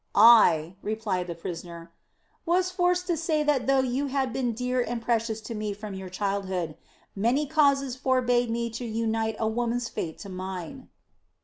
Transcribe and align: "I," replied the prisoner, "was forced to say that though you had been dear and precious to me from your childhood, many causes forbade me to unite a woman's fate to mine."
"I," 0.15 0.77
replied 0.81 1.27
the 1.27 1.35
prisoner, 1.35 1.91
"was 2.43 2.71
forced 2.71 3.05
to 3.05 3.15
say 3.15 3.43
that 3.43 3.67
though 3.67 3.81
you 3.81 4.07
had 4.07 4.33
been 4.33 4.51
dear 4.53 4.81
and 4.81 4.99
precious 4.99 5.39
to 5.41 5.53
me 5.53 5.73
from 5.73 5.93
your 5.93 6.09
childhood, 6.09 6.75
many 7.15 7.45
causes 7.45 7.95
forbade 7.95 8.49
me 8.49 8.71
to 8.71 8.83
unite 8.83 9.35
a 9.37 9.47
woman's 9.47 9.89
fate 9.89 10.17
to 10.25 10.29
mine." 10.29 10.89